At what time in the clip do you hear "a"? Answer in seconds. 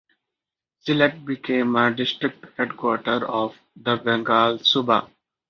1.75-1.93